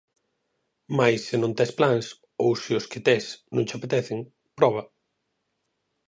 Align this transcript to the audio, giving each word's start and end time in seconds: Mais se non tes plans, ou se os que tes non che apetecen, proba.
Mais 0.97 1.19
se 1.27 1.35
non 1.41 1.53
tes 1.57 1.71
plans, 1.79 2.05
ou 2.45 2.49
se 2.61 2.71
os 2.79 2.85
que 2.91 3.01
tes 3.07 3.25
non 3.53 3.65
che 3.67 3.75
apetecen, 3.77 4.19
proba. 4.57 4.83